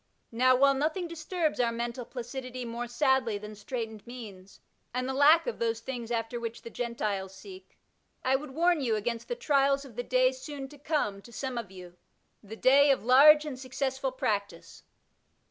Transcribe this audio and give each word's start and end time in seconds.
Now, 0.31 0.55
while 0.55 0.73
nothing 0.73 1.07
disturbs 1.07 1.59
our 1.59 1.71
mental 1.71 2.05
placidity 2.05 2.65
more 2.65 2.87
sadly 2.87 3.37
than 3.37 3.53
straightened 3.53 4.07
means, 4.07 4.59
and 4.95 5.07
the 5.07 5.13
lack 5.13 5.45
of 5.45 5.59
those 5.59 5.79
things 5.79 6.09
after 6.09 6.39
which 6.39 6.63
the 6.63 6.71
Gentiles 6.71 7.35
seek, 7.35 7.77
I 8.25 8.35
would 8.35 8.49
warn 8.49 8.81
you 8.81 8.95
against 8.95 9.27
the 9.27 9.35
trials 9.35 9.85
of 9.85 9.95
the 9.95 10.01
day 10.03 10.31
soon 10.31 10.67
to 10.69 10.79
come 10.79 11.21
to 11.21 11.31
some 11.31 11.55
of 11.55 11.69
you— 11.69 11.97
^the 12.43 12.59
day 12.59 12.89
of 12.89 13.05
large 13.05 13.45
and 13.45 13.59
successful 13.59 14.11
practice. 14.11 14.81